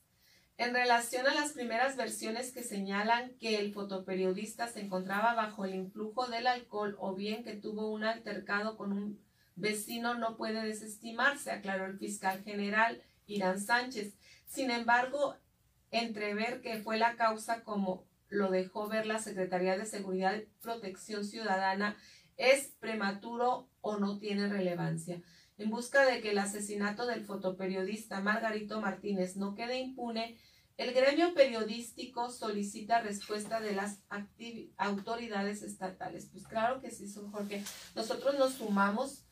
En 0.56 0.72
relación 0.72 1.26
a 1.26 1.34
las 1.34 1.52
primeras 1.52 1.96
versiones 1.96 2.52
que 2.52 2.62
señalan 2.62 3.34
que 3.40 3.58
el 3.58 3.72
fotoperiodista 3.72 4.68
se 4.68 4.80
encontraba 4.80 5.34
bajo 5.34 5.64
el 5.64 5.74
influjo 5.74 6.28
del 6.28 6.46
alcohol 6.46 6.96
o 7.00 7.14
bien 7.14 7.42
que 7.42 7.56
tuvo 7.56 7.90
un 7.90 8.04
altercado 8.04 8.76
con 8.76 8.92
un 8.92 9.20
vecino 9.56 10.14
no 10.14 10.36
puede 10.36 10.62
desestimarse, 10.62 11.50
aclaró 11.50 11.86
el 11.86 11.98
fiscal 11.98 12.44
general 12.44 13.02
Irán 13.26 13.60
Sánchez. 13.60 14.14
Sin 14.46 14.70
embargo, 14.70 15.36
entrever 15.90 16.60
que 16.60 16.78
fue 16.82 16.98
la 16.98 17.16
causa 17.16 17.64
como 17.64 18.04
lo 18.28 18.50
dejó 18.50 18.88
ver 18.88 19.06
la 19.06 19.18
Secretaría 19.18 19.76
de 19.76 19.86
Seguridad 19.86 20.36
y 20.36 20.46
Protección 20.60 21.24
Ciudadana 21.24 21.96
es 22.36 22.72
prematuro 22.80 23.68
o 23.80 23.98
no 23.98 24.18
tiene 24.18 24.48
relevancia. 24.48 25.20
En 25.56 25.70
busca 25.70 26.04
de 26.04 26.20
que 26.20 26.30
el 26.30 26.38
asesinato 26.38 27.06
del 27.06 27.24
fotoperiodista 27.24 28.20
Margarito 28.20 28.80
Martínez 28.80 29.36
no 29.36 29.54
quede 29.54 29.78
impune, 29.78 30.36
el 30.76 30.92
gremio 30.92 31.34
periodístico 31.34 32.30
solicita 32.30 33.00
respuesta 33.00 33.60
de 33.60 33.74
las 33.74 34.02
autoridades 34.76 35.62
estatales. 35.62 36.28
Pues 36.32 36.46
claro 36.48 36.80
que 36.80 36.90
sí, 36.90 37.08
son 37.08 37.30
Jorge. 37.30 37.62
Nosotros 37.94 38.36
nos 38.38 38.54
sumamos 38.54 39.24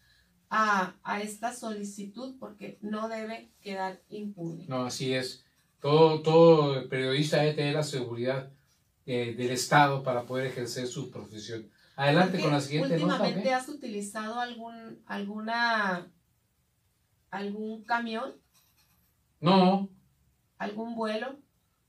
a, 0.50 0.94
esta 1.22 1.54
solicitud 1.54 2.36
porque 2.38 2.78
no 2.82 3.08
debe 3.08 3.50
quedar 3.60 4.02
impune. 4.08 4.66
No, 4.68 4.84
así 4.84 5.14
es. 5.14 5.44
Todo, 5.80 6.22
todo 6.22 6.88
periodista 6.88 7.38
debe 7.38 7.54
tener 7.54 7.74
la 7.74 7.82
seguridad 7.82 8.52
eh, 9.04 9.34
del 9.34 9.50
Estado 9.50 10.04
para 10.04 10.26
poder 10.26 10.46
ejercer 10.46 10.86
su 10.86 11.10
profesión. 11.10 11.68
Adelante 12.02 12.40
con 12.40 12.50
la 12.50 12.60
siguiente 12.60 12.98
nota. 12.98 13.14
¿Últimamente 13.14 13.54
has 13.54 13.68
utilizado 13.68 14.40
algún, 14.40 15.02
alguna, 15.06 16.10
algún 17.30 17.84
camión, 17.84 18.34
No, 19.40 19.88
algún 20.58 20.94
vuelo? 20.94 21.38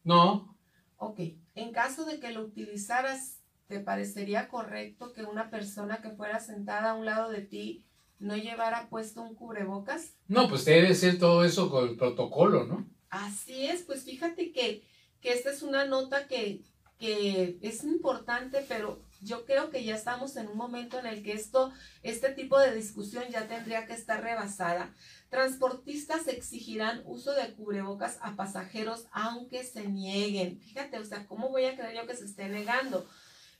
no. 0.04 0.52
Ok, 0.98 1.20
en 1.56 1.72
caso 1.74 2.06
de 2.06 2.20
que 2.22 2.32
lo 2.32 2.42
utilizaras, 2.44 3.42
¿te 3.68 3.80
parecería 3.82 4.48
correcto 4.48 5.12
que 5.12 5.24
una 5.24 5.50
persona 5.50 6.02
que 6.02 6.12
fuera 6.12 6.40
sentada 6.40 6.92
a 6.92 6.94
un 6.94 7.04
lado 7.06 7.30
de 7.30 7.42
ti 7.42 7.86
no 8.20 8.38
llevara 8.38 8.88
puesto 8.90 9.22
un 9.22 9.36
cubrebocas? 9.36 10.14
No, 10.30 10.48
pues 10.48 10.64
debe 10.64 10.96
ser 10.96 11.20
todo 11.20 11.44
eso 11.44 11.70
con 11.70 11.90
el 11.90 11.98
protocolo, 11.98 12.64
¿no? 12.66 12.88
Así 13.10 13.66
es, 13.66 13.82
pues 13.82 14.06
fíjate 14.06 14.54
que, 14.54 14.88
que 15.20 15.34
esta 15.34 15.52
es 15.52 15.62
una 15.62 15.84
nota 15.86 16.26
que, 16.28 16.62
que 16.98 17.58
es 17.62 17.84
importante, 17.84 18.64
pero 18.70 19.02
yo 19.24 19.46
creo 19.46 19.70
que 19.70 19.84
ya 19.84 19.96
estamos 19.96 20.36
en 20.36 20.48
un 20.48 20.58
momento 20.58 21.00
en 21.00 21.06
el 21.06 21.24
que 21.24 21.34
esto, 21.34 21.72
este 22.04 22.30
tipo 22.34 22.60
de 22.60 22.74
discusión 22.74 23.24
ya 23.30 23.48
tendría 23.48 23.86
que 23.86 23.94
estar 23.94 24.22
rebasada. 24.22 24.94
Transportistas 25.30 26.28
exigirán 26.28 27.02
uso 27.06 27.34
de 27.34 27.54
cubrebocas 27.54 28.20
a 28.22 28.36
pasajeros 28.36 29.08
aunque 29.12 29.64
se 29.64 29.88
nieguen. 29.88 30.60
Fíjate, 30.60 31.00
o 31.00 31.06
sea, 31.06 31.26
¿cómo 31.28 31.50
voy 31.50 31.66
a 31.66 31.76
creer 31.76 31.96
yo 31.96 32.08
que 32.08 32.16
se 32.16 32.26
esté 32.26 32.50
negando? 32.50 33.08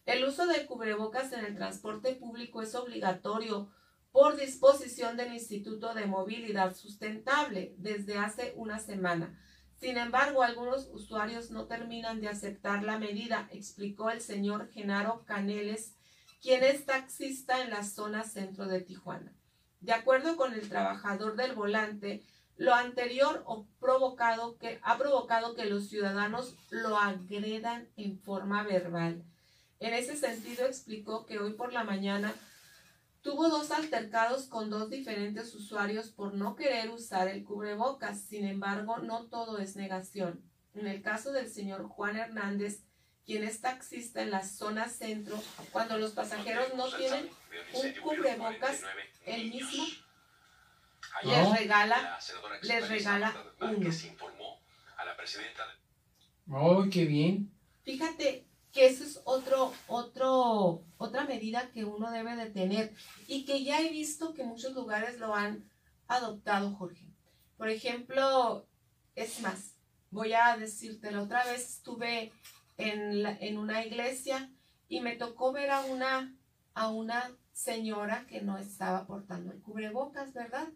El 0.06 0.26
uso 0.26 0.46
de 0.46 0.66
cubrebocas 0.66 1.32
en 1.32 1.46
el 1.46 1.56
transporte 1.56 2.14
público 2.16 2.62
es 2.62 2.76
obligatorio 2.76 3.72
por 4.12 4.38
disposición 4.38 5.18
del 5.18 5.34
Instituto 5.34 5.94
de 5.94 6.06
Movilidad 6.06 6.76
Sustentable 6.76 7.74
desde 7.78 8.18
hace 8.18 8.54
una 8.56 8.80
semana. 8.80 9.40
Sin 9.84 9.98
embargo, 9.98 10.44
algunos 10.44 10.88
usuarios 10.94 11.52
no 11.52 11.66
terminan 11.66 12.22
de 12.22 12.30
aceptar 12.30 12.86
la 12.86 12.98
medida, 12.98 13.50
explicó 13.52 14.12
el 14.12 14.22
señor 14.22 14.70
Genaro 14.72 15.26
Caneles, 15.26 15.94
quien 16.42 16.64
es 16.64 16.86
taxista 16.86 17.62
en 17.62 17.70
la 17.70 17.84
zona 17.84 18.24
centro 18.24 18.66
de 18.68 18.80
Tijuana. 18.80 19.34
De 19.82 19.92
acuerdo 19.92 20.38
con 20.38 20.54
el 20.54 20.70
trabajador 20.70 21.36
del 21.36 21.54
volante, 21.54 22.24
lo 22.56 22.74
anterior 22.74 23.44
provocado 23.82 24.58
que, 24.58 24.80
ha 24.84 24.98
provocado 24.98 25.54
que 25.54 25.66
los 25.66 25.90
ciudadanos 25.90 26.56
lo 26.70 26.98
agredan 26.98 27.90
en 27.98 28.18
forma 28.18 28.64
verbal. 28.64 29.22
En 29.82 29.94
ese 29.94 30.16
sentido, 30.16 30.66
explicó 30.66 31.26
que 31.26 31.40
hoy 31.40 31.56
por 31.56 31.74
la 31.74 31.84
mañana 31.84 32.34
Tuvo 33.24 33.48
dos 33.48 33.72
altercados 33.72 34.48
con 34.48 34.70
dos 34.70 34.90
diferentes 34.90 35.56
usuarios 35.56 36.10
por 36.10 36.34
no 36.34 36.58
querer 36.58 36.90
usar 36.90 37.30
el 37.30 37.46
cubrebocas. 37.46 38.20
Sin 38.20 38.46
embargo, 38.46 38.98
no 38.98 39.28
todo 39.28 39.60
es 39.60 39.78
negación. 39.78 40.44
En 40.76 40.88
el 40.88 41.02
caso 41.02 41.32
del 41.32 41.50
señor 41.50 41.88
Juan 41.88 42.18
Hernández, 42.18 42.84
quien 43.26 43.46
es 43.46 43.62
taxista 43.62 44.22
en 44.22 44.30
la 44.30 44.44
zona 44.44 44.90
centro, 44.90 45.42
cuando 45.72 45.98
los 45.98 46.12
pasajeros 46.12 46.74
no 46.76 46.92
tienen 46.98 47.30
un 47.74 47.94
cubrebocas, 48.02 48.82
él 49.26 49.50
mismo 49.50 49.86
les 51.24 51.52
regala, 51.58 52.20
les 52.62 52.90
regala 52.90 53.34
uno. 53.62 53.90
¡Oh, 56.52 56.86
qué 56.92 57.06
bien! 57.06 57.50
Fíjate, 57.86 58.46
que 58.74 58.88
eso 58.88 59.04
es 59.04 59.22
otro, 59.24 59.72
otro, 59.88 60.84
otra 60.98 61.26
medida 61.26 61.70
que 61.72 61.86
uno 61.86 62.12
debe 62.12 62.36
de 62.36 62.50
tener 62.50 62.94
y 63.28 63.46
que 63.46 63.64
ya 63.64 63.80
he 63.80 63.90
visto 63.90 64.34
que 64.34 64.44
muchos 64.44 64.74
lugares 64.74 65.20
lo 65.20 65.36
han 65.36 65.70
adoptado, 66.08 66.74
Jorge. 66.74 67.06
Por 67.56 67.70
ejemplo, 67.70 68.68
es 69.16 69.40
más, 69.42 69.76
voy 70.10 70.34
a 70.34 70.58
decirte, 70.58 71.12
la 71.12 71.22
otra 71.22 71.46
vez 71.46 71.70
estuve 71.70 72.32
en, 72.78 73.26
en 73.26 73.58
una 73.60 73.86
iglesia 73.86 74.52
y 74.90 75.02
me 75.02 75.16
tocó 75.16 75.52
ver 75.52 75.70
a 75.70 75.82
una, 75.82 76.36
a 76.74 76.90
una 76.90 77.32
señora 77.54 78.26
que 78.28 78.42
no 78.42 78.58
estaba 78.58 79.06
portando 79.06 79.54
el 79.54 79.62
cubrebocas, 79.62 80.34
¿verdad? 80.34 80.68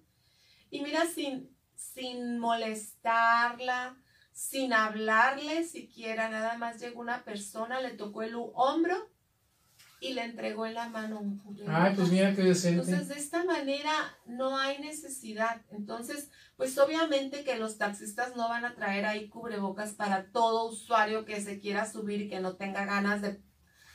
Y 0.69 0.81
mira, 0.81 1.07
sin, 1.07 1.49
sin 1.75 2.37
molestarla, 2.37 3.97
sin 4.37 4.71
hablarle 4.71 5.63
siquiera, 5.63 6.29
nada 6.29 6.59
más 6.59 6.79
llegó 6.79 7.01
una 7.01 7.23
persona, 7.23 7.81
le 7.81 7.89
tocó 7.89 8.21
el 8.21 8.35
hombro 8.35 9.09
y 9.99 10.13
le 10.13 10.25
entregó 10.25 10.67
en 10.67 10.75
la 10.75 10.89
mano 10.89 11.19
un 11.19 11.39
cubrebocas. 11.39 11.75
Ay, 11.75 11.95
pues 11.95 12.11
mira 12.11 12.35
qué 12.35 12.43
decente. 12.43 12.81
Entonces, 12.81 13.07
de 13.07 13.19
esta 13.19 13.43
manera 13.45 13.91
no 14.27 14.55
hay 14.55 14.77
necesidad. 14.77 15.63
Entonces, 15.71 16.29
pues 16.55 16.77
obviamente 16.77 17.43
que 17.43 17.57
los 17.57 17.79
taxistas 17.79 18.35
no 18.35 18.47
van 18.47 18.63
a 18.65 18.75
traer 18.75 19.07
ahí 19.07 19.27
cubrebocas 19.27 19.93
para 19.93 20.27
todo 20.31 20.69
usuario 20.69 21.25
que 21.25 21.41
se 21.41 21.59
quiera 21.59 21.91
subir 21.91 22.21
y 22.21 22.29
que 22.29 22.39
no 22.39 22.57
tenga 22.57 22.85
ganas 22.85 23.23
de, 23.23 23.41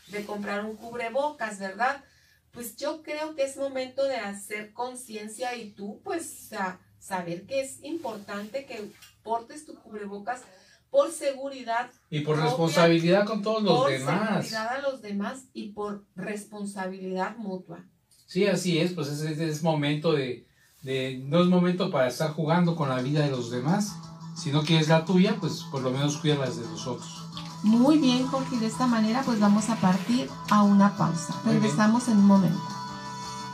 de 0.09 0.27
comprar 0.27 0.65
un 0.65 0.75
cubrebocas, 0.75 1.61
¿verdad? 1.61 2.03
Pues 2.51 2.75
yo 2.75 3.05
creo 3.05 3.37
que 3.37 3.45
es 3.45 3.57
momento 3.57 4.03
de 4.03 4.17
hacer 4.17 4.73
conciencia 4.73 5.55
y 5.55 5.71
tú, 5.71 6.01
pues, 6.03 6.29
sea, 6.49 6.81
saber 6.99 7.47
que 7.47 7.61
es 7.61 7.81
importante 7.85 8.67
que 8.67 8.91
portes 9.23 9.65
tu 9.65 9.75
cubrebocas 9.75 10.43
por 10.91 11.11
seguridad. 11.11 11.91
Y 12.11 12.21
por 12.21 12.39
responsabilidad 12.39 13.25
con 13.25 13.43
todos 13.43 13.63
los 13.63 13.89
demás. 13.89 14.19
Por 14.19 14.45
seguridad 14.45 14.69
a 14.69 14.83
los 14.83 15.03
demás 15.03 15.45
y 15.55 15.73
por 15.73 16.05
responsabilidad 16.15 17.37
mutua. 17.37 17.85
Sí, 18.27 18.47
así 18.47 18.79
es, 18.79 18.93
pues 18.93 19.09
es, 19.09 19.21
es 19.23 19.63
momento 19.63 20.13
de, 20.13 20.47
de, 20.83 21.19
no 21.25 21.41
es 21.41 21.47
momento 21.47 21.91
para 21.91 22.09
estar 22.09 22.33
jugando 22.33 22.77
con 22.77 22.89
la 22.89 23.01
vida 23.01 23.25
de 23.25 23.31
los 23.31 23.51
demás. 23.51 23.97
Si 24.37 24.51
no 24.51 24.63
quieres 24.63 24.89
la 24.89 25.05
tuya, 25.05 25.37
pues 25.41 25.65
por 25.71 25.83
lo 25.83 25.91
menos 25.91 26.19
cuida 26.19 26.37
las 26.37 26.57
de 26.57 26.67
los 26.67 26.87
otros. 26.87 27.23
Muy 27.63 27.99
bien, 27.99 28.27
Jorge, 28.27 28.59
de 28.59 28.67
esta 28.67 28.87
manera 28.87 29.23
pues 29.25 29.39
vamos 29.39 29.71
a 29.71 29.77
partir 29.77 30.29
a 30.51 30.63
una 30.63 30.97
pausa. 30.97 31.35
Regresamos 31.45 32.09
en 32.09 32.19
un 32.19 32.27
momento. 32.27 32.61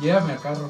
Llévame 0.01 0.33
a 0.33 0.37
carro. 0.39 0.67